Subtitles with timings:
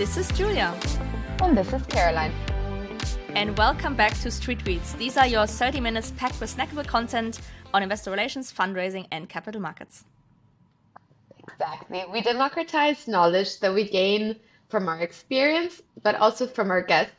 [0.00, 0.74] This is Julia.
[1.42, 2.32] And this is Caroline.
[3.34, 4.96] And welcome back to Street Tweets.
[4.96, 7.38] These are your 30 minutes packed with snackable content
[7.74, 10.06] on investor relations, fundraising, and capital markets.
[11.38, 12.02] Exactly.
[12.10, 14.36] We democratize knowledge that we gain
[14.70, 17.12] from our experience, but also from our guests.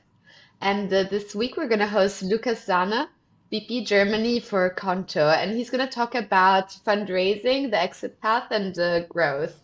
[0.59, 3.09] And uh, this week we're going to host Lukas Zörner,
[3.54, 8.76] BP Germany for Qonto, and he's going to talk about fundraising, the exit path, and
[8.79, 9.55] uh, growth.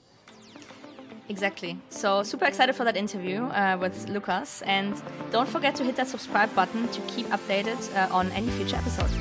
[1.30, 1.77] Exactly.
[1.90, 4.62] So super excited for that interview uh, with Lukas.
[4.62, 8.77] and don't forget to hit that subscribe button to keep updated uh, on any future
[8.77, 9.13] episodes.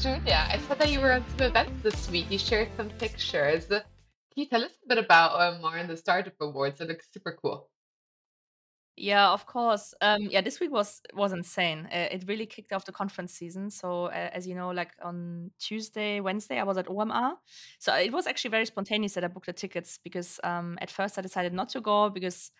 [0.00, 2.30] Julia, I saw that you were on some events this week.
[2.30, 3.66] You shared some pictures.
[3.66, 3.82] Can
[4.34, 6.80] you tell us a bit about uh, OMR and the Startup Awards?
[6.80, 7.68] It looks super cool.
[8.96, 9.94] Yeah, of course.
[10.02, 11.88] Um, yeah, this week was was insane.
[11.90, 13.70] Uh, it really kicked off the conference season.
[13.70, 17.32] So uh, as you know, like on Tuesday, Wednesday, I was at OMR.
[17.78, 21.16] So it was actually very spontaneous that I booked the tickets because um, at first
[21.18, 22.50] I decided not to go because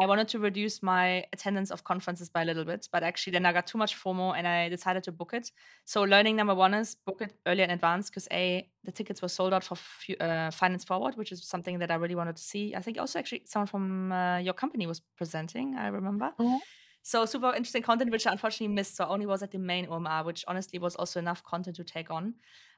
[0.00, 3.44] I wanted to reduce my attendance of conferences by a little bit, but actually then
[3.44, 5.50] I got too much FOMO and I decided to book it.
[5.86, 9.28] So learning number one is book it earlier in advance because a the tickets were
[9.28, 9.76] sold out for
[10.20, 12.76] uh, Finance Forward, which is something that I really wanted to see.
[12.76, 15.74] I think also actually someone from uh, your company was presenting.
[15.74, 16.32] I remember.
[16.38, 16.58] Mm-hmm.
[17.02, 18.96] So super interesting content, which I unfortunately missed.
[18.96, 21.84] So I only was at the main OMR, which honestly was also enough content to
[21.84, 22.34] take on.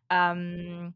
[0.08, 0.94] Um,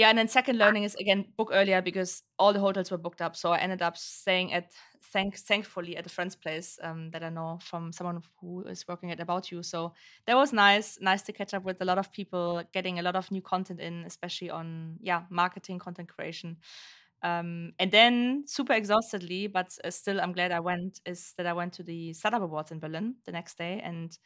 [0.00, 3.20] yeah, and then second learning is again book earlier because all the hotels were booked
[3.20, 3.36] up.
[3.36, 4.72] So I ended up staying at
[5.12, 9.10] thank thankfully at a friend's place um, that I know from someone who is working
[9.10, 9.62] at About You.
[9.62, 9.92] So
[10.24, 13.14] that was nice, nice to catch up with a lot of people, getting a lot
[13.14, 16.56] of new content in, especially on yeah marketing, content creation.
[17.22, 21.00] Um, and then super exhaustedly, but uh, still I'm glad I went.
[21.04, 24.16] Is that I went to the Startup Awards in Berlin the next day and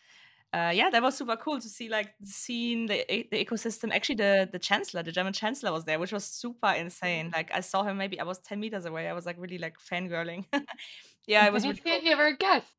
[0.55, 3.93] uh, yeah, that was super cool to see like the scene, the the ecosystem.
[3.93, 7.33] Actually, the the chancellor, the German chancellor, was there, which was super insane.
[7.35, 9.09] Like I saw him, maybe I was ten meters away.
[9.09, 10.45] I was like really like fangirling.
[11.27, 11.65] yeah, it was.
[11.65, 12.71] Did you see any of our guests?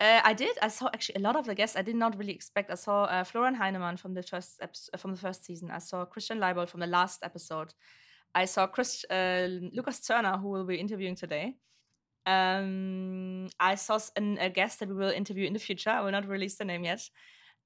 [0.00, 0.56] Uh, I did.
[0.62, 1.76] I saw actually a lot of the guests.
[1.76, 2.70] I did not really expect.
[2.70, 5.70] I saw uh, Florian Heinemann from the first episode, from the first season.
[5.70, 7.74] I saw Christian Leibold from the last episode.
[8.34, 11.56] I saw Chris, uh, Lukas Zörner, who will be interviewing today.
[12.28, 15.90] Um, I saw an, a guest that we will interview in the future.
[15.90, 17.08] I will not release the name yet.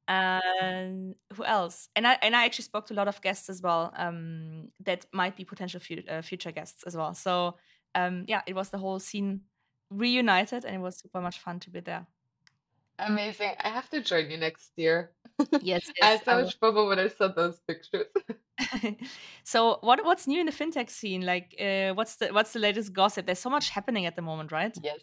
[0.09, 1.89] And who else?
[1.97, 5.07] And I and I actually spoke to a lot of guests as well um, that
[5.13, 7.15] might be potential uh, future guests as well.
[7.15, 7.57] So
[7.95, 9.43] um, yeah, it was the whole scene
[9.91, 12.07] reunited, and it was super much fun to be there.
[13.07, 13.53] Amazing!
[13.61, 15.13] I have to join you next year.
[15.61, 18.07] Yes, I had so much fun when I saw those pictures.
[19.45, 21.23] so what what's new in the fintech scene?
[21.23, 23.27] Like, uh, what's the what's the latest gossip?
[23.27, 24.77] There's so much happening at the moment, right?
[24.83, 25.01] Yes.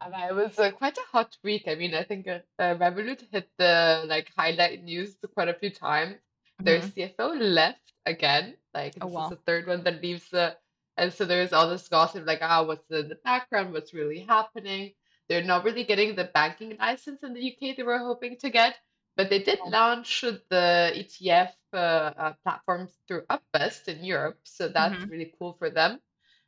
[0.00, 1.64] And it was uh, quite a hot week.
[1.66, 5.70] I mean, I think uh, uh, Revolut hit the like highlight news quite a few
[5.70, 6.16] times.
[6.60, 7.22] Their mm-hmm.
[7.22, 8.54] CFO left again.
[8.72, 9.24] Like oh, this wow.
[9.24, 10.28] is the third one that leaves.
[10.30, 10.56] the
[10.96, 13.72] and so there's all this gossip, like, ah, oh, what's the, the background?
[13.72, 14.92] What's really happening?
[15.28, 18.76] They're not really getting the banking license in the UK they were hoping to get.
[19.16, 24.96] But they did launch the ETF uh, uh, platforms through Upvest in Europe, so that's
[24.96, 25.10] mm-hmm.
[25.10, 26.00] really cool for them.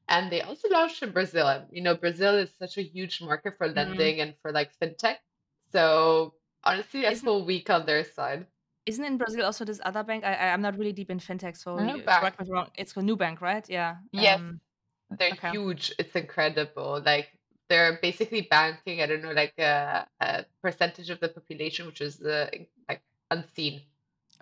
[0.09, 1.65] And they also launched in Brazil.
[1.71, 3.77] You know, Brazil is such a huge market for mm-hmm.
[3.77, 4.23] lending mm-hmm.
[4.23, 5.17] and for like fintech.
[5.73, 6.35] So
[6.65, 8.47] honestly, a full week on their side.
[8.85, 10.25] Isn't in Brazil also this other bank?
[10.25, 12.71] I, I am not really deep in fintech, so correct me wrong.
[12.77, 13.65] It's called bank, right?
[13.69, 13.97] Yeah.
[14.13, 14.61] Yes, um,
[15.19, 15.51] they're okay.
[15.51, 15.93] huge.
[15.99, 17.03] It's incredible.
[17.05, 17.29] Like
[17.69, 22.21] they're basically banking i don't know like a, a percentage of the population which is
[22.23, 22.49] uh,
[22.89, 23.81] like unseen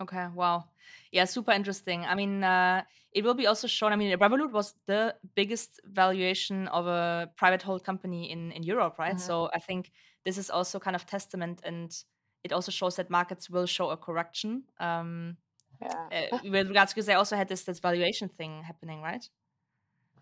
[0.01, 0.65] okay wow
[1.13, 4.75] yeah super interesting i mean uh, it will be also shown i mean revolut was
[4.87, 9.27] the biggest valuation of a private hold company in in europe right mm-hmm.
[9.27, 9.91] so i think
[10.25, 12.05] this is also kind of testament and
[12.43, 15.37] it also shows that markets will show a correction um
[15.81, 16.29] yeah.
[16.33, 19.29] uh, with regards because they also had this this valuation thing happening right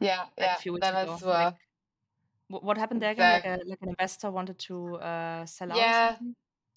[0.00, 1.18] yeah yeah a few weeks that ago.
[1.24, 1.54] well like,
[2.60, 3.32] what happened there again?
[3.32, 5.78] Like, a, like an investor wanted to uh, sell out?
[5.78, 6.16] Yeah,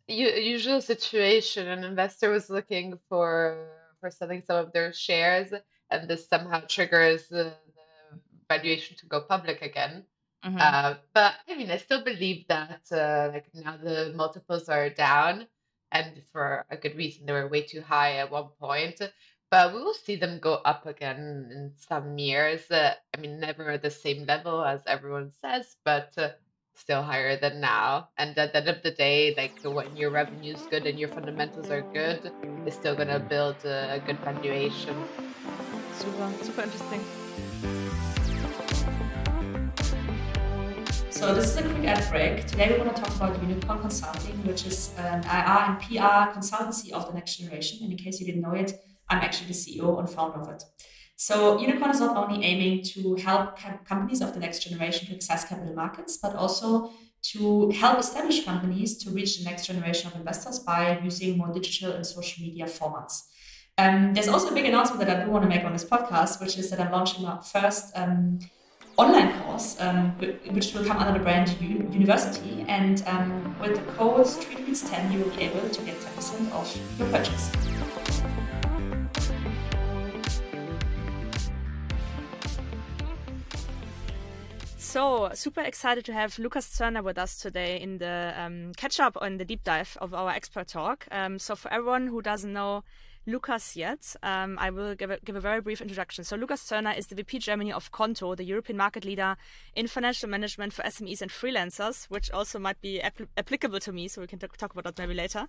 [0.08, 1.68] usual situation.
[1.68, 3.68] An investor was looking for
[4.00, 5.54] for selling some of their shares,
[5.90, 8.20] and this somehow triggers the, the
[8.50, 10.04] valuation to go public again.
[10.46, 10.58] Mm-hmm.
[10.60, 15.48] Uh, but I mean, I still believe that uh, like now the multiples are down,
[15.92, 17.26] and for a good reason.
[17.26, 19.02] They were way too high at one point
[19.52, 22.70] but we will see them go up again in some years.
[22.70, 26.30] Uh, I mean, never at the same level as everyone says, but uh,
[26.76, 28.10] still higher than now.
[28.18, 31.10] And at the end of the day, like when your revenue is good and your
[31.10, 32.32] fundamentals are good,
[32.66, 34.96] it's still gonna build a, a good valuation.
[35.94, 37.04] Super, super interesting.
[41.10, 42.46] So this is a quick ad break.
[42.46, 46.92] Today we're going to talk about Unicorn Consulting, which is an IR and PR consultancy
[46.92, 47.80] of the next generation.
[47.82, 48.78] And in case you didn't know it,
[49.10, 50.64] I'm actually the CEO and founder of it.
[51.18, 55.48] So Unicorn is not only aiming to help companies of the next generation to access
[55.48, 56.92] capital markets, but also
[57.32, 61.94] to help established companies to reach the next generation of investors by using more digital
[61.94, 63.24] and social media formats.
[63.78, 66.40] Um, there's also a big announcement that I do want to make on this podcast,
[66.40, 68.40] which is that I'm launching my first um,
[68.98, 70.12] online course, um,
[70.52, 72.66] which will come under the brand U- University.
[72.68, 77.10] And um, with the code StreetTweets10, you will be able to get 10% off your
[77.10, 77.52] purchase.
[84.96, 89.18] So, super excited to have Lukas Zörner with us today in the um, catch up
[89.20, 91.06] on the deep dive of our expert talk.
[91.12, 92.86] Um, so, for everyone who doesn't know
[93.28, 96.24] Lukas yet, um, I will give a, give a very brief introduction.
[96.24, 99.36] So, Lukas Zörner is the VP Germany of Qonto, the European market leader
[99.76, 104.08] in financial management for SMEs and freelancers, which also might be applicable to me.
[104.08, 105.48] So, we can t- talk about that maybe later.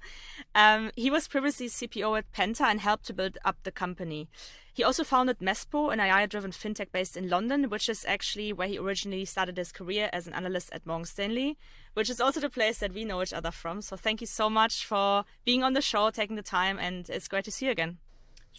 [0.55, 4.29] Um, he was previously CPO at Penta and helped to build up the company.
[4.72, 8.69] He also founded Mespo, an AI driven fintech based in London, which is actually where
[8.69, 11.56] he originally started his career as an analyst at Morgan Stanley,
[11.96, 13.81] which is also the place that we know each other from.
[13.81, 17.26] So thank you so much for being on the show, taking the time, and it's
[17.26, 17.96] great to see you again.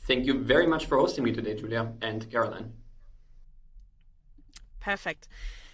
[0.07, 2.74] Thank you very much for hosting me today, Julia and Caroline.
[4.80, 5.28] Perfect.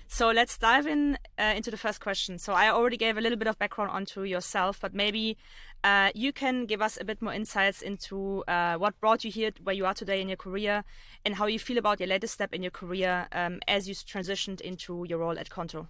[0.10, 2.38] So let's dive in uh, into the first question.
[2.38, 5.38] So I already gave a little bit of background onto yourself, but maybe
[5.86, 9.51] uh, you can give us a bit more insights into uh, what brought you here,
[9.63, 10.83] where you are today in your career,
[11.24, 14.60] and how you feel about your latest step in your career um, as you transitioned
[14.60, 15.88] into your role at Qonto.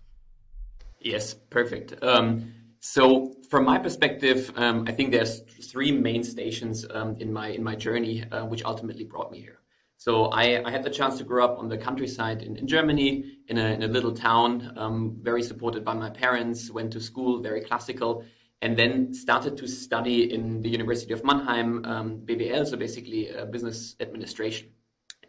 [1.04, 2.02] Yes, perfect.
[2.02, 5.42] Um, so, from my perspective, um, I think there's
[5.72, 9.60] three main stations um, in my in my journey, uh, which ultimately brought me here.
[9.98, 13.38] So, I, I, had the chance to grow up on the countryside in, in Germany,
[13.48, 16.72] in a, in a little town, um, very supported by my parents.
[16.72, 18.24] Went to school, very classical,
[18.62, 23.46] and then started to study in the University of Mannheim, um, BWL, so basically uh,
[23.46, 24.70] business administration.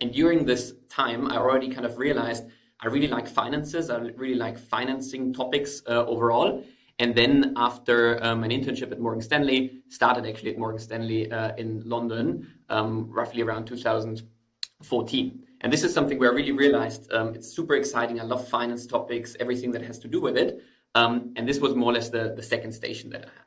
[0.00, 2.44] And during this time, I already kind of realized
[2.81, 3.91] I really like finances.
[3.91, 6.65] I really like financing topics uh, overall.
[6.99, 11.55] And then after um, an internship at Morgan Stanley, started actually at Morgan Stanley uh,
[11.56, 15.44] in London, um, roughly around 2014.
[15.61, 18.21] And this is something where I really realized um, it's super exciting.
[18.21, 20.62] I love finance topics, everything that has to do with it.
[20.94, 23.44] Um, and this was more or less the, the second station that I had.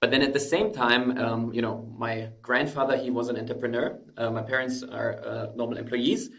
[0.00, 3.98] But then at the same time, um, you know, my grandfather, he was an entrepreneur.
[4.16, 6.30] Uh, my parents are uh, normal employees.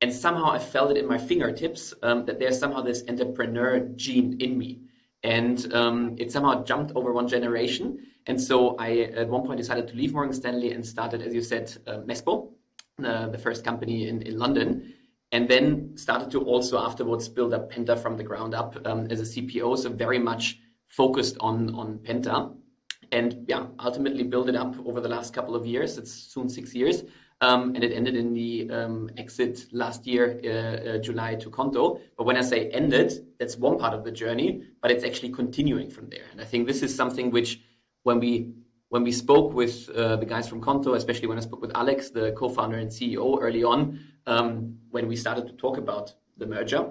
[0.00, 4.40] And somehow I felt it in my fingertips um, that there's somehow this entrepreneur gene
[4.40, 4.80] in me.
[5.22, 8.06] And um, it somehow jumped over one generation.
[8.26, 11.42] And so I, at one point, decided to leave Morgan Stanley and started, as you
[11.42, 12.52] said, uh, Mespo,
[13.04, 14.94] uh, the first company in, in London
[15.32, 19.20] and then started to also afterwards build up Penta from the ground up um, as
[19.20, 19.78] a CPO.
[19.78, 20.58] So very much
[20.88, 22.54] focused on on Penta,
[23.12, 25.98] and yeah, ultimately build it up over the last couple of years.
[25.98, 27.08] It's soon six years, um,
[27.74, 32.00] and it ended in the um, exit last year, uh, uh, July to Qonto.
[32.16, 35.90] But when I say ended, that's one part of the journey, but it's actually continuing
[35.90, 36.24] from there.
[36.32, 37.60] And I think this is something which,
[38.02, 38.52] when we
[38.90, 42.10] when we spoke with uh, the guys from Qonto, especially when I spoke with Alex,
[42.10, 46.90] the co-founder and CEO, early on, um, when we started to talk about the merger,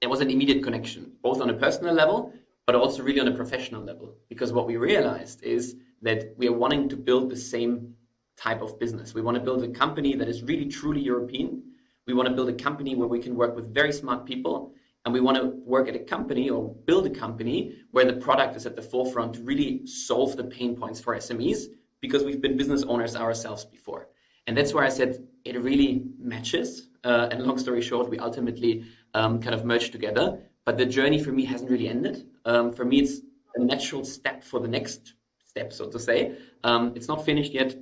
[0.00, 2.32] there was an immediate connection, both on a personal level,
[2.66, 4.16] but also really on a professional level.
[4.28, 7.94] Because what we realized is that we are wanting to build the same
[8.38, 9.14] type of business.
[9.14, 11.62] We want to build a company that is really truly European.
[12.06, 14.72] We want to build a company where we can work with very smart people.
[15.04, 18.56] And we want to work at a company or build a company where the product
[18.56, 21.64] is at the forefront to really solve the pain points for SMEs
[22.00, 24.08] because we've been business owners ourselves before.
[24.46, 26.88] And that's where I said it really matches.
[27.04, 30.38] Uh, and long story short, we ultimately um, kind of merged together.
[30.64, 32.26] But the journey for me hasn't really ended.
[32.44, 33.20] Um, for me, it's
[33.56, 35.14] a natural step for the next
[35.46, 36.36] step, so to say.
[36.64, 37.76] Um, it's not finished yet.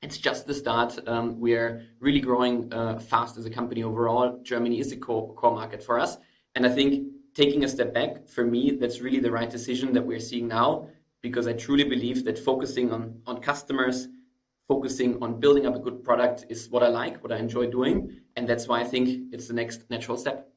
[0.00, 0.98] It's just the start.
[1.08, 4.40] Um, we're really growing uh, fast as a company overall.
[4.42, 6.18] Germany is a core, core market for us.
[6.54, 10.06] And I think taking a step back, for me, that's really the right decision that
[10.06, 10.88] we're seeing now,
[11.20, 14.06] because I truly believe that focusing on, on customers,
[14.68, 18.20] focusing on building up a good product is what I like, what I enjoy doing.
[18.36, 20.48] And that's why I think it's the next natural step.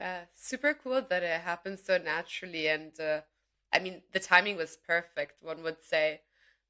[0.00, 2.68] Uh, super cool that it happened so naturally.
[2.68, 3.20] And uh,
[3.70, 6.20] I mean, the timing was perfect, one would say.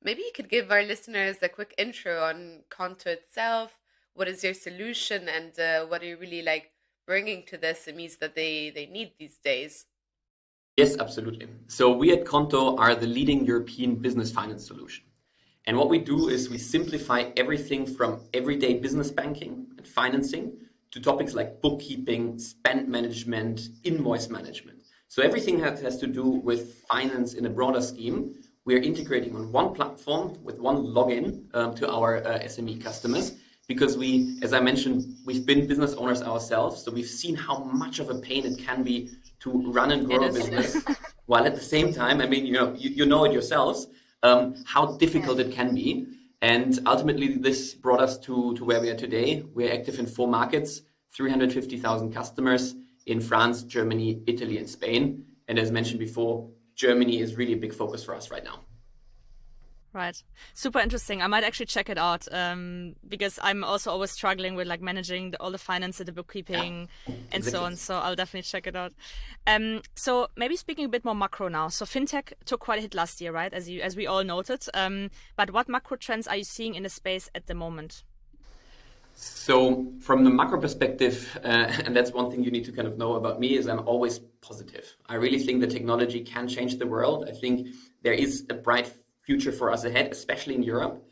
[0.03, 3.77] Maybe you could give our listeners a quick intro on Qonto itself.
[4.15, 6.71] What is your solution and uh, what are you really like
[7.07, 9.87] bringing to the SMEs that they, they need these days?
[10.77, 11.49] Yes, absolutely.
[11.67, 15.05] So we at Qonto are the leading European business finance solution.
[15.67, 20.53] And what we do is we simplify everything from everyday business banking and financing
[20.93, 24.79] to topics like bookkeeping, spend management, invoice management.
[25.09, 28.35] So everything that has to do with finance in a broader scheme,
[28.69, 33.97] we're integrating on one platform with one login um, to our uh, SME customers because
[33.97, 36.83] we, as I mentioned, we've been business owners ourselves.
[36.83, 39.11] So we've seen how much of a pain it can be
[39.41, 40.77] to run and grow a business
[41.25, 43.87] while at the same time, I mean, you know, you, you know it yourselves,
[44.23, 46.07] um, how difficult it can be.
[46.43, 49.45] And ultimately, this brought us to, to where we are today.
[49.55, 50.83] We're active in four markets,
[51.15, 52.75] 350,000 customers
[53.07, 55.25] in France, Germany, Italy, and Spain.
[55.49, 58.61] And as mentioned before, Germany is really a big focus for us right now.
[59.93, 60.23] Right.
[60.55, 61.23] Super interesting.
[61.23, 65.33] I might actually check it out um, because I'm also always struggling with like managing
[65.33, 67.15] the, all the finance and the bookkeeping yeah.
[67.33, 67.51] and exactly.
[67.51, 67.77] so on.
[67.77, 68.93] So I'll definitely check it out.
[69.47, 71.69] Um, so maybe speaking a bit more macro now.
[71.69, 73.53] So fintech took quite a hit last year, right?
[73.53, 74.65] As you as we all noted.
[74.73, 78.05] Um, but what macro trends are you seeing in the space at the moment?
[79.21, 82.97] So from the macro perspective, uh, and that's one thing you need to kind of
[82.97, 84.95] know about me is I'm always positive.
[85.07, 87.29] I really think that technology can change the world.
[87.29, 87.67] I think
[88.03, 91.05] there is a bright future for us ahead, especially in Europe.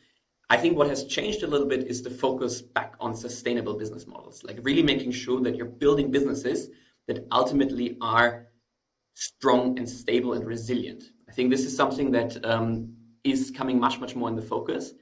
[0.49, 4.07] I think what has changed a little bit is the focus back on sustainable business
[4.07, 6.71] models, like really making sure that you're building businesses
[7.09, 8.47] that ultimately are
[9.15, 11.03] strong and stable and resilient.
[11.29, 12.95] I think this is something that um,
[13.25, 14.93] is coming much, much more in the focus.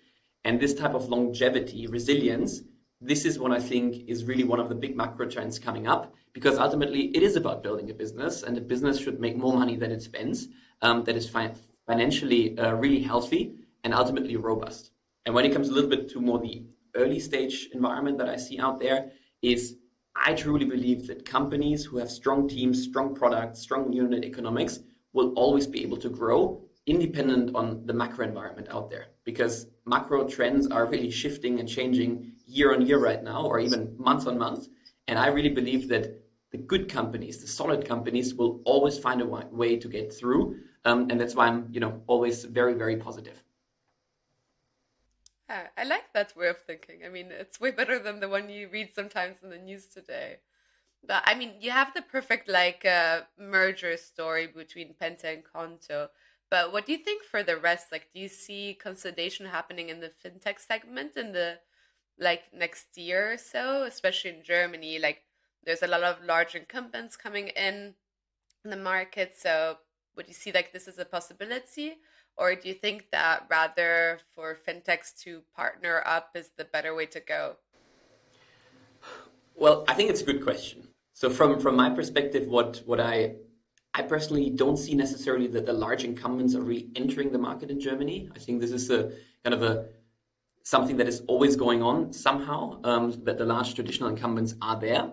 [0.45, 2.63] And this type of longevity, resilience,
[3.01, 6.15] this is what I think is really one of the big macro trends coming up
[6.33, 9.77] because ultimately it is about building a business and a business should make more money
[9.77, 10.49] than it spends,
[10.83, 11.55] um, that is fi-
[11.87, 14.91] financially uh, really healthy and ultimately robust.
[15.27, 18.37] And when it comes a little bit to more the early stage environment that I
[18.37, 19.11] see out there,
[19.43, 19.77] is
[20.17, 24.81] I truly believe that companies who have strong teams, strong products, strong unit economics
[25.13, 30.29] will always be able to grow independent on the macro environment out there because macro
[30.29, 34.37] trends are really shifting and changing year on year right now or even month on
[34.37, 34.69] month
[35.09, 39.27] and i really believe that the good companies the solid companies will always find a
[39.27, 43.43] way to get through um, and that's why I'm, you know, always very, very positive.
[45.49, 47.01] Yeah, I like that way of thinking.
[47.05, 50.39] I mean, it's way better than the one you read sometimes in the news today.
[51.07, 56.09] But I mean, you have the perfect like uh, merger story between Penta and Qonto.
[56.55, 57.91] But what do you think for the rest?
[57.91, 61.59] Like, do you see consolidation happening in the fintech segment in the
[62.17, 65.01] like next year or so, especially in Germany?
[65.01, 65.23] Like,
[65.65, 67.95] there's a lot of large incumbents coming in
[68.63, 69.79] in the market, so
[70.17, 71.95] would you see like this as a possibility
[72.37, 77.07] or do you think that rather for fintechs to partner up is the better way
[77.07, 77.57] to go
[79.57, 83.35] well i think it's a good question so from from my perspective what what i
[83.95, 88.29] i personally don't see necessarily that the large incumbents are re-entering the market in germany
[88.35, 89.11] i think this is a
[89.43, 89.87] kind of a
[90.63, 95.11] something that is always going on somehow um, that the large traditional incumbents are there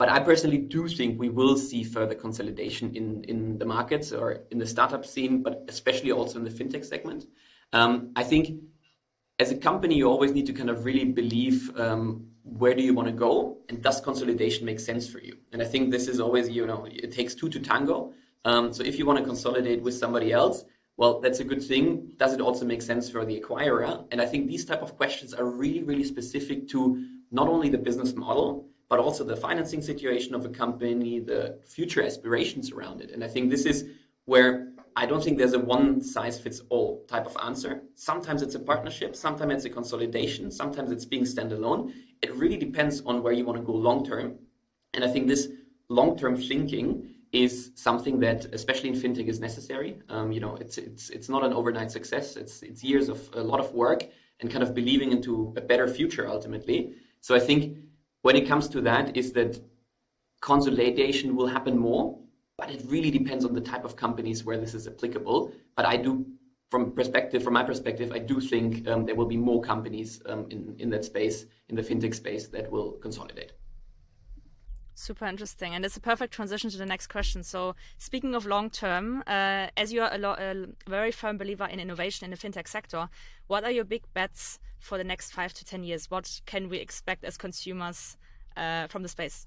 [0.00, 4.44] but I personally do think we will see further consolidation in, in the markets or
[4.50, 7.26] in the startup scene, but especially also in the fintech segment.
[7.74, 8.62] Um, I think
[9.38, 12.94] as a company, you always need to kind of really believe um, where do you
[12.94, 15.36] want to go and does consolidation make sense for you?
[15.52, 18.14] And I think this is always, you know, it takes two to tango.
[18.44, 20.64] Um, so if you want to consolidate with somebody else,
[20.96, 22.12] well, that's a good thing.
[22.16, 24.04] Does it also make sense for the acquirer?
[24.10, 27.78] And I think these type of questions are really, really specific to not only the
[27.78, 33.12] business model, but also the financing situation of a company, the future aspirations around it.
[33.12, 33.86] And I think this is
[34.24, 37.82] where I don't think there's a one size fits all type of answer.
[37.94, 41.92] Sometimes it's a partnership, sometimes it's a consolidation, sometimes it's being standalone.
[42.20, 44.38] It really depends on where you want to go long term.
[44.92, 45.48] And I think this
[45.88, 50.00] long term thinking is something that, especially in fintech, is necessary.
[50.08, 52.36] Um, you know, it's it's it's not an overnight success.
[52.36, 54.04] It's it's years of a lot of work
[54.40, 56.94] and kind of believing into a better future ultimately.
[57.20, 57.78] So I think
[58.22, 59.60] when it comes to that is that
[60.40, 62.18] consolidation will happen more,
[62.56, 65.52] but it really depends on the type of companies where this is applicable.
[65.76, 66.26] But I do,
[66.70, 70.46] from perspective, from my perspective, I do think um, there will be more companies um,
[70.50, 73.52] in in that space, in the fintech space, that will consolidate.
[75.00, 75.74] Super interesting.
[75.74, 77.42] And it's a perfect transition to the next question.
[77.42, 81.64] So, speaking of long term, uh, as you are a, lo- a, very firm believer
[81.64, 83.08] in innovation in the fintech sector,
[83.46, 86.10] what are your big bets for the next five to 10 years?
[86.10, 88.18] What can we expect as consumers
[88.58, 89.46] uh, from the space?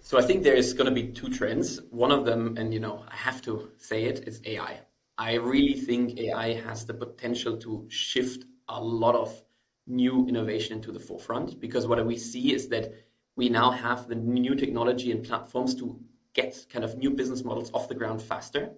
[0.00, 1.80] So, I think there is going to be two trends.
[1.90, 4.80] One of them, and you know, I have to say it, is AI.
[5.18, 9.40] I really think AI has the potential to shift a lot of
[9.86, 12.92] new innovation into the forefront because what we see is that
[13.36, 15.98] we now have the new technology and platforms to
[16.34, 18.72] get kind of new business models off the ground faster,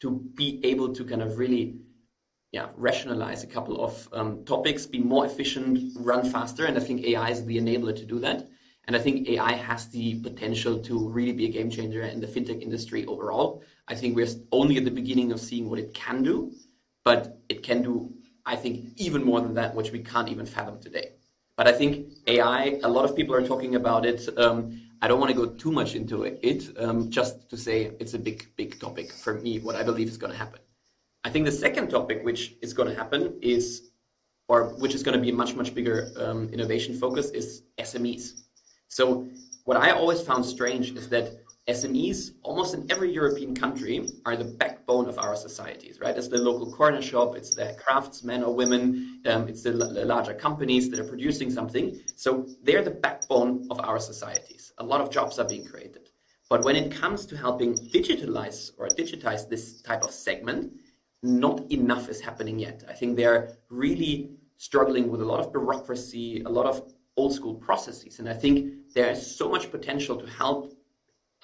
[0.00, 1.76] to be able to kind of really
[2.52, 6.64] yeah, rationalize a couple of um, topics, be more efficient, run faster.
[6.64, 8.48] And I think AI is the enabler to do that.
[8.86, 12.26] And I think AI has the potential to really be a game changer in the
[12.26, 13.62] fintech industry overall.
[13.86, 16.52] I think we're only at the beginning of seeing what it can do,
[17.04, 18.14] but it can do,
[18.46, 21.17] I think, even more than that, which we can't even fathom today.
[21.58, 24.28] But I think AI, a lot of people are talking about it.
[24.38, 28.14] Um, I don't want to go too much into it, um, just to say it's
[28.14, 30.60] a big, big topic for me, what I believe is going to happen.
[31.24, 33.90] I think the second topic which is going to happen is,
[34.48, 38.42] or which is going to be a much, much bigger um, innovation focus is SMEs.
[38.86, 39.26] So
[39.64, 44.44] what I always found strange is that SMEs, almost in every European country, are the
[44.44, 46.16] backbone of our societies, right?
[46.16, 50.34] It's the local corner shop, it's the craftsmen or women, um, it's the, the larger
[50.34, 52.00] companies that are producing something.
[52.16, 54.72] So they're the backbone of our societies.
[54.78, 56.08] A lot of jobs are being created.
[56.48, 60.72] But when it comes to helping digitalize or digitize this type of segment,
[61.22, 62.84] not enough is happening yet.
[62.88, 67.54] I think they're really struggling with a lot of bureaucracy, a lot of old school
[67.54, 68.20] processes.
[68.20, 70.72] And I think there is so much potential to help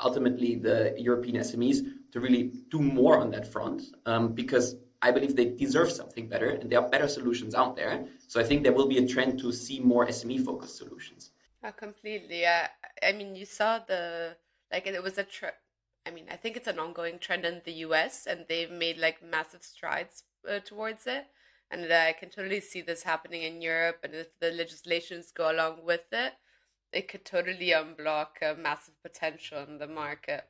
[0.04, 1.78] ultimately the European SMEs
[2.12, 6.50] to really do more on that front um, because I believe they deserve something better
[6.50, 8.06] and there are better solutions out there.
[8.28, 11.30] So I think there will be a trend to see more SME focused solutions.
[11.64, 12.46] Oh, completely.
[12.46, 12.68] Uh,
[13.02, 14.36] I mean, you saw the,
[14.70, 15.58] like, it was a, tr-
[16.06, 19.22] I mean, I think it's an ongoing trend in the US and they've made like
[19.22, 21.24] massive strides uh, towards it.
[21.70, 24.00] And uh, I can totally see this happening in Europe.
[24.04, 26.34] And if the legislations go along with it,
[26.94, 30.44] it could totally unblock a massive potential in the market.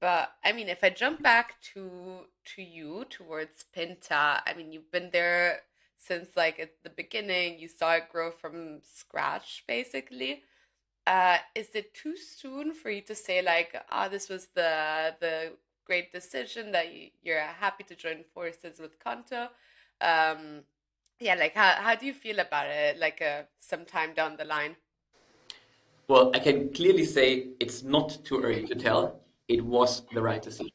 [0.00, 4.90] But I mean, if I jump back to to you towards Penta, I mean, you've
[4.92, 5.62] been there
[5.96, 7.58] since like at the beginning.
[7.58, 10.42] You saw it grow from scratch, basically.
[11.06, 15.14] Uh, is it too soon for you to say like, ah, oh, this was the
[15.20, 15.52] the
[15.86, 16.86] great decision that
[17.22, 19.48] you're happy to join forces with Qonto?
[20.00, 20.64] Um,
[21.20, 22.98] yeah, like how how do you feel about it?
[22.98, 24.76] Like uh, some time down the line.
[26.08, 29.20] Well, I can clearly say it's not too early to tell.
[29.48, 30.70] It was the right decision,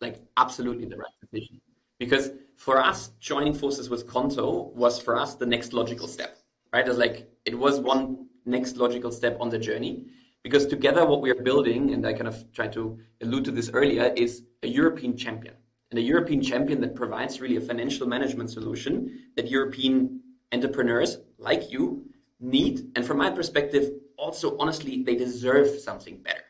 [0.00, 1.60] like absolutely the right decision.
[1.98, 6.38] Because for us, joining forces with Qonto was for us the next logical step,
[6.72, 6.86] right?
[6.86, 10.06] It's like it was one next logical step on the journey.
[10.44, 13.70] Because together, what we are building, and I kind of tried to allude to this
[13.72, 15.54] earlier, is a European champion.
[15.90, 20.20] And a European champion that provides really a financial management solution that European
[20.52, 22.06] entrepreneurs like you
[22.38, 22.92] need.
[22.94, 26.44] And from my perspective, also honestly they deserve something better.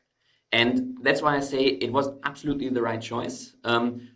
[0.53, 3.55] And that's why i say it was absolutely the right choice.
[3.65, 4.09] Um,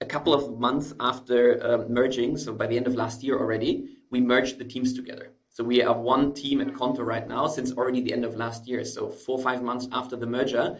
[0.00, 3.96] a couple of months after uh, merging so by the end of last year already
[4.10, 5.32] we merged the teams together.
[5.50, 8.68] So we are one team at Qonto right now since already the end of last
[8.68, 8.84] year.
[8.84, 10.78] So four or five months after the merger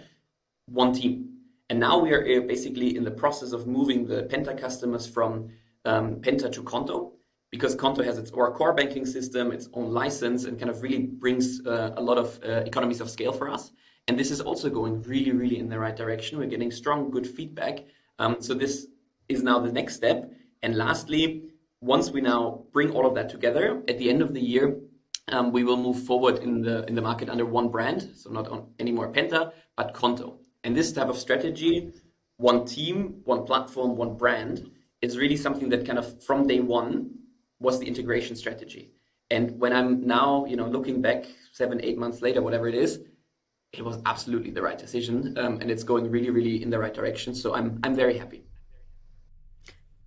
[0.67, 1.39] one team.
[1.71, 5.49] And now we are uh, basically in the process of moving the penta customers from
[5.85, 7.13] um, penta to Qonto
[7.51, 10.99] because Qonto has its or core banking system, its own license, and kind of really
[10.99, 13.73] brings uh, a lot of uh, economies of scale for us.
[14.07, 16.39] And this is also going really, really in the right direction.
[16.39, 17.85] We're getting strong, good feedback.
[18.19, 18.87] Um, so this
[19.29, 20.31] is now the next step.
[20.63, 21.45] And lastly,
[21.81, 24.79] once we now bring all of that together, at the end of the year,
[25.29, 28.49] um, we will move forward in the in the market under one brand, so not
[28.49, 30.39] on anymore Penta, but Qonto.
[30.65, 31.93] And this type of strategy,
[32.39, 34.71] one team, one platform, one brand,
[35.03, 37.18] is really something that kind of from day one
[37.61, 38.93] was the integration strategy.
[39.31, 43.01] And when I'm now, you know, looking back seven, eight months later, whatever it is,
[43.73, 46.95] it was absolutely the right decision, um, and it's going really, really in the right
[46.95, 47.35] direction.
[47.35, 48.45] So I'm I'm very happy.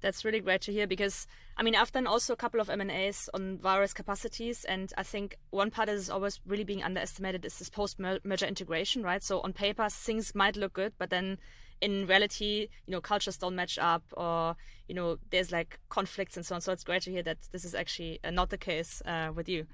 [0.01, 2.81] That's really great to hear because I mean I've done also a couple of M
[2.81, 6.81] and A's on various capacities, and I think one part that is always really being
[6.81, 9.21] underestimated is this post merger integration, right?
[9.21, 11.37] So on paper things might look good, but then
[11.81, 14.55] in reality, you know, cultures don't match up or,
[14.87, 16.61] you know, there's like conflicts and so on.
[16.61, 19.49] So it's great to hear that this is actually uh, not the case uh, with
[19.49, 19.65] you.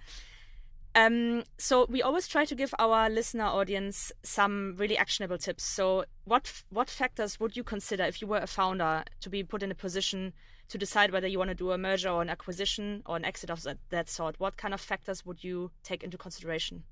[0.96, 5.63] Um, so we always try to give our listener audience some really actionable tips.
[5.63, 9.62] So what what factors would you consider if you were a founder to be put
[9.62, 10.34] in a position
[10.70, 13.52] to decide whether you want to do a merger or an acquisition or an exit
[13.52, 14.39] of that, that sort?
[14.39, 16.84] What kind of factors would you take into consideration?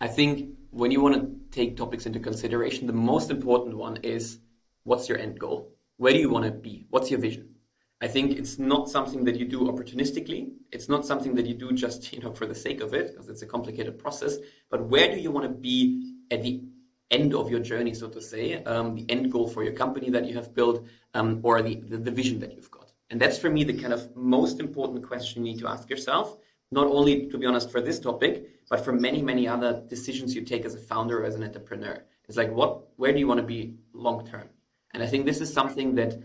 [0.00, 4.38] I think when you want to take topics into consideration, the most important one is
[4.84, 5.74] what's your end goal?
[5.96, 6.86] Where do you want to be?
[6.90, 7.54] What's your vision?
[8.00, 10.52] I think it's not something that you do opportunistically.
[10.70, 13.28] It's not something that you do just you know for the sake of it, because
[13.28, 14.36] it's a complicated process.
[14.70, 16.62] But where do you want to be at the
[17.10, 20.26] end of your journey, so to say, um, the end goal for your company that
[20.26, 22.92] you have built, um, or the, the, the vision that you've got?
[23.10, 26.36] And that's for me the kind of most important question you need to ask yourself
[26.70, 30.42] not only, to be honest, for this topic, but for many, many other decisions you
[30.42, 32.04] take as a founder or as an entrepreneur.
[32.28, 34.48] It's like, what, where do you want to be long term?
[34.92, 36.18] And I think this is something that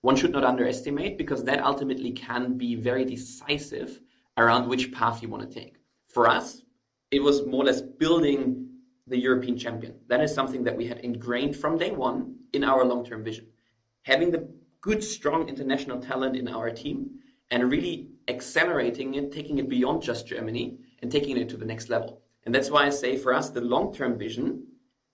[0.00, 4.00] one should not underestimate because that ultimately can be very decisive
[4.36, 5.76] around which path you want to take.
[6.08, 6.62] For us,
[7.10, 8.68] it was more or less building
[9.06, 9.94] the European champion.
[10.08, 13.46] That is something that we had ingrained from day one in our long term vision.
[14.02, 14.48] Having the
[14.80, 17.20] good, strong international talent in our team
[17.52, 21.90] and really accelerating it, taking it beyond just Germany and taking it to the next
[21.90, 22.22] level.
[22.44, 24.66] And that's why I say for us, the long term vision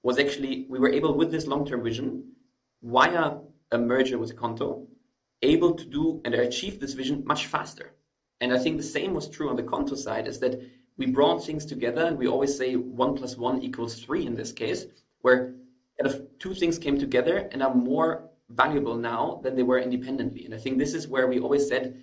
[0.04, 2.32] was actually, we were able with this long term vision
[2.82, 3.38] via
[3.72, 4.86] a merger with a Qonto,
[5.42, 7.92] able to do and achieve this vision much faster.
[8.40, 10.60] And I think the same was true on the Qonto side is that
[10.96, 14.52] we brought things together and we always say one plus one equals three in this
[14.52, 14.86] case,
[15.22, 15.54] where
[16.00, 20.44] kind of two things came together and are more valuable now than they were independently.
[20.44, 22.00] And I think this is where we always said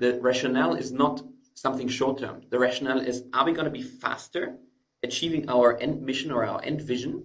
[0.00, 1.22] the rationale is not
[1.54, 2.40] something short term.
[2.48, 4.56] The rationale is are we going to be faster
[5.02, 7.22] achieving our end mission or our end vision?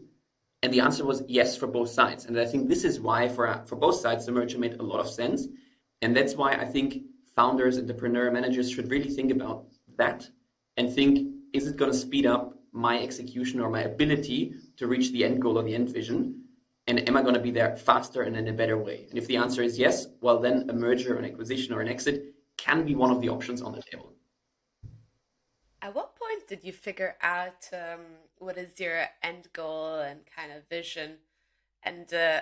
[0.61, 2.25] And the answer was yes for both sides.
[2.25, 4.99] And I think this is why for, for both sides the merger made a lot
[4.99, 5.47] of sense.
[6.01, 7.03] And that's why I think
[7.35, 9.65] founders, entrepreneur managers should really think about
[9.97, 10.27] that
[10.75, 15.11] and think is it going to speed up my execution or my ability to reach
[15.13, 16.41] the end goal or the end vision?
[16.87, 19.07] And am I going to be there faster and in a better way?
[19.09, 22.34] And if the answer is yes, well, then a merger, an acquisition, or an exit
[22.57, 24.11] can be one of the options on the table.
[25.81, 28.01] At what point did you figure out um,
[28.39, 31.17] what is your end goal and kind of vision?
[31.83, 32.41] And uh,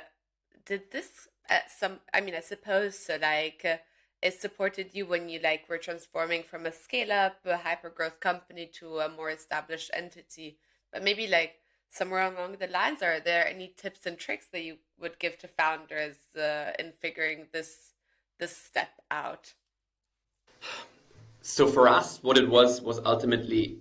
[0.65, 1.99] did this at some?
[2.13, 3.17] I mean, I suppose so.
[3.21, 3.77] Like, uh,
[4.21, 8.21] it supported you when you like were transforming from a scale up, a hyper growth
[8.21, 10.57] company to a more established entity.
[10.93, 11.55] But maybe like
[11.89, 15.49] somewhere along the lines, are there any tips and tricks that you would give to
[15.49, 17.91] founders uh, in figuring this
[18.39, 19.53] this step out?
[21.41, 23.79] So for us, what it was was ultimately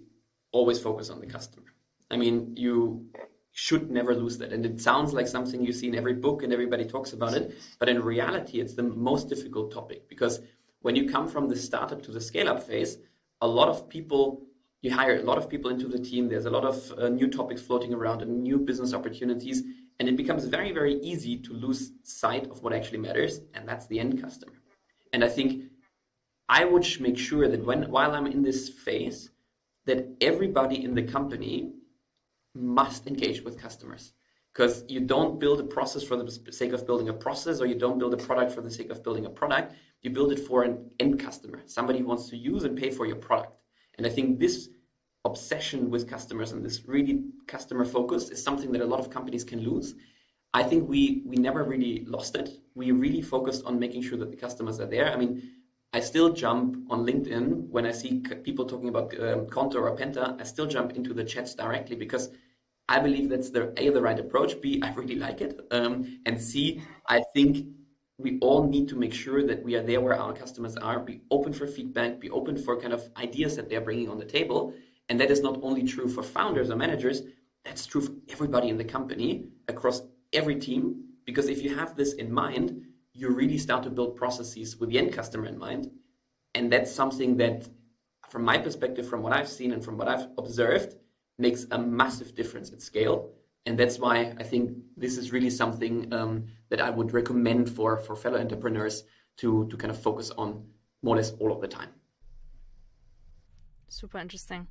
[0.50, 1.66] always focus on the customer.
[2.10, 3.06] I mean, you
[3.52, 4.52] should never lose that.
[4.52, 7.54] And it sounds like something you see in every book and everybody talks about it.
[7.78, 10.40] But in reality, it's the most difficult topic because
[10.80, 12.98] when you come from the startup to the scale up phase,
[13.40, 14.42] a lot of people,
[14.80, 16.28] you hire a lot of people into the team.
[16.28, 19.62] There's a lot of uh, new topics floating around and new business opportunities.
[20.00, 23.40] And it becomes very, very easy to lose sight of what actually matters.
[23.54, 24.54] And that's the end customer.
[25.12, 25.64] And I think
[26.48, 29.30] I would make sure that when, while I'm in this phase,
[29.86, 31.72] that everybody in the company
[32.54, 34.12] must engage with customers.
[34.52, 37.74] Because you don't build a process for the sake of building a process or you
[37.74, 39.74] don't build a product for the sake of building a product.
[40.02, 43.06] You build it for an end customer somebody who wants to use and pay for
[43.06, 43.56] your product.
[43.96, 44.68] And i think this
[45.24, 49.44] obsession with customers and this really customer focus is something that a lot of companies
[49.44, 49.94] can lose.
[50.52, 52.50] I think we we never really lost it.
[52.74, 55.10] We really focused on making sure that the customers are there.
[55.10, 55.30] I mean
[55.92, 60.40] I still jump on LinkedIn when I see people talking about um, Qonto or Penta.
[60.40, 62.30] I still jump into the chats directly because
[62.88, 64.60] I believe that's the a the right approach.
[64.60, 67.66] B I really like it, um, and C I think
[68.18, 71.00] we all need to make sure that we are there where our customers are.
[71.00, 72.20] Be open for feedback.
[72.20, 74.72] Be open for kind of ideas that they're bringing on the table.
[75.08, 77.22] And that is not only true for founders or managers.
[77.64, 80.02] That's true for everybody in the company across
[80.32, 81.04] every team.
[81.26, 82.82] Because if you have this in mind,
[83.14, 85.90] you really start to build processes with the end customer in mind.
[86.54, 87.68] And that's something that,
[88.28, 90.96] from my perspective, from what I've seen and from what I've observed,
[91.38, 93.32] makes a massive difference at scale.
[93.66, 97.98] And that's why I think this is really something um, that I would recommend for,
[97.98, 99.04] for fellow entrepreneurs
[99.38, 100.64] to, to kind of focus on
[101.02, 101.90] more or less all of the time.
[103.88, 104.66] Super interesting.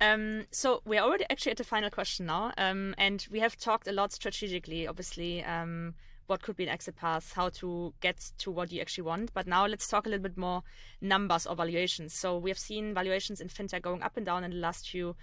[0.00, 3.88] Um, so we're already actually at the final question now, um, and we have talked
[3.88, 5.94] a lot strategically, obviously, um,
[6.26, 9.32] what could be an exit path, how to get to what you actually want.
[9.34, 10.62] But now let's talk a little bit more
[11.00, 12.14] numbers or valuations.
[12.14, 15.16] So we have seen valuations in fintech going up and down in the last few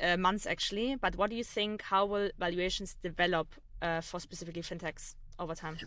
[0.00, 0.96] uh, months, actually.
[0.96, 1.82] But what do you think?
[1.82, 3.48] How will valuations develop
[3.82, 5.78] uh, for specifically fintechs over time?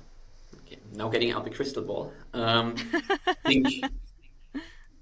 [0.66, 2.14] Okay, now getting out the crystal ball.
[2.34, 2.76] Um,
[3.46, 3.68] think,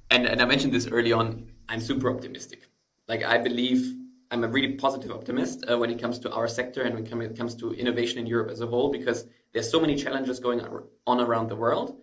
[0.10, 1.52] and, and I mentioned this early on.
[1.67, 2.67] I'm super optimistic.
[3.08, 4.01] Like I believe
[4.32, 7.38] I'm a really positive optimist uh, when it comes to our sector and when it
[7.38, 10.62] comes to innovation in Europe as a whole, because there's so many challenges going
[11.06, 11.98] on around the world.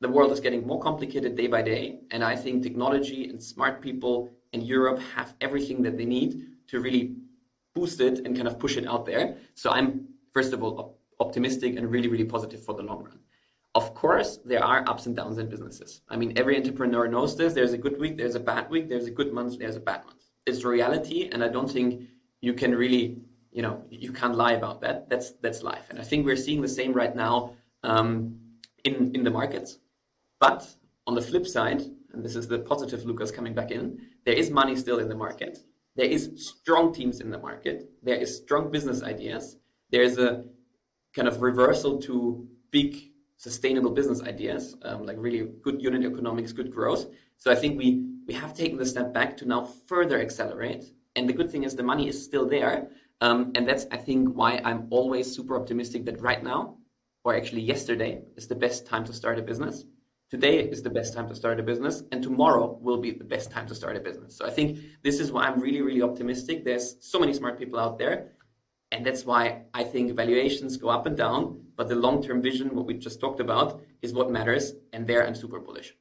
[0.00, 3.82] The world is getting more complicated day by day, and I think technology and smart
[3.82, 7.16] people in Europe have everything that they need to really
[7.74, 9.36] boost it and kind of push it out there.
[9.54, 13.18] So I'm first of all op- optimistic and really, really positive for the long run.
[13.74, 16.00] Of course, there are ups and downs in businesses.
[16.08, 17.52] I mean, every entrepreneur knows this.
[17.52, 20.06] There's a good week, there's a bad week, there's a good month, there's a bad
[20.06, 20.15] month
[20.46, 22.08] is reality, and I don't think
[22.40, 23.18] you can really,
[23.50, 25.08] you know, you can't lie about that.
[25.08, 28.38] That's that's life, and I think we're seeing the same right now um,
[28.84, 29.78] in in the markets.
[30.40, 30.66] But
[31.06, 31.82] on the flip side,
[32.12, 35.14] and this is the positive Lukas coming back in, there is money still in the
[35.14, 35.58] market.
[35.96, 37.90] There is strong teams in the market.
[38.02, 39.56] There is strong business ideas.
[39.90, 40.44] There is a
[41.14, 46.70] kind of reversal to big sustainable business ideas, um, like really good unit economics, good
[46.72, 47.06] growth.
[47.36, 50.84] So I think we we have taken the step back to now further accelerate.
[51.14, 52.90] And the good thing is the money is still there.
[53.20, 56.76] Um, and that's, I think, why I'm always super optimistic that right now,
[57.24, 59.84] or actually yesterday, is the best time to start a business.
[60.30, 63.50] today is the best time to start a business and tomorrow will be the best
[63.50, 64.36] time to start a business.
[64.36, 66.64] So I think this is why I'm really, really optimistic.
[66.64, 68.32] There's so many smart people out there.
[68.92, 72.74] And that's why I think valuations go up and down, but the long term vision,
[72.74, 74.74] what we just talked about, is what matters.
[74.92, 75.94] And there I'm super bullish.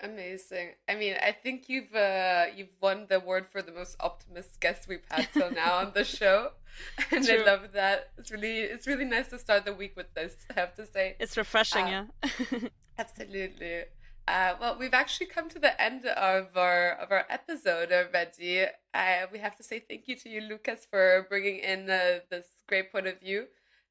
[0.00, 0.70] Amazing.
[0.88, 4.86] I mean, I think you've uh, you've won the award for the most optimist guest
[4.86, 6.52] we've had till now on the show,
[7.10, 7.42] and True.
[7.42, 8.10] I love that.
[8.16, 10.46] It's really it's really nice to start the week with this.
[10.56, 11.84] I have to say, it's refreshing.
[11.84, 12.58] Uh, yeah,
[12.98, 13.84] absolutely.
[14.28, 18.66] Uh, well, we've actually come to the end of our of our episode already.
[18.92, 22.46] Uh, we have to say thank you to you, Lukas, for bringing in uh, this
[22.68, 23.46] great point of view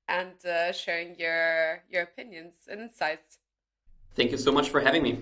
[0.07, 3.39] and uh, sharing your your opinions and insights.
[4.15, 5.13] Thank you so much for having me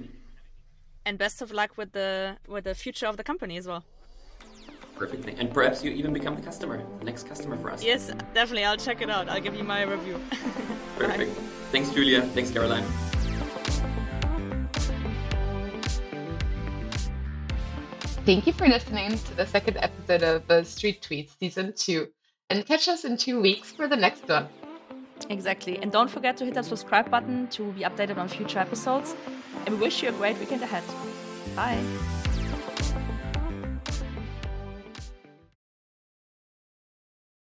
[1.05, 3.83] and best of luck with the with the future of the company as well.
[4.95, 5.27] Perfect.
[5.39, 7.83] And perhaps you even become the customer, the next customer for us.
[7.83, 8.63] Yes, definitely.
[8.63, 9.27] I'll check it out.
[9.27, 10.19] I'll give you my review.
[10.97, 11.31] Perfect.
[11.71, 12.21] Thanks, Julia.
[12.21, 12.85] Thanks, Caroline.
[18.25, 22.07] Thank you for listening to the second episode of uh, Street Tweets Season 2.
[22.49, 24.47] And catch us in two weeks for the next one.
[25.29, 25.77] Exactly.
[25.77, 29.15] And don't forget to hit that subscribe button to be updated on future episodes.
[29.67, 30.83] And we wish you a great weekend ahead.
[31.55, 31.79] Bye.